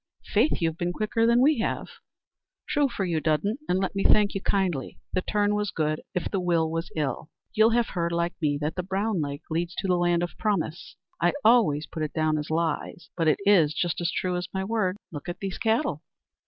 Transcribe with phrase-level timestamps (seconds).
[0.33, 1.87] "Faith you've been quicker than we have."
[2.67, 6.27] "True for you, Dudden, and let me thank you kindly; the turn was good, if
[6.31, 7.29] the will was ill.
[7.53, 10.95] You'll have heard, like me, that the Brown Lake leads to the Land of Promise.
[11.21, 14.63] I always put it down as lies, but it is just as true as my
[14.63, 14.97] word.
[15.11, 16.01] Look at the cattle."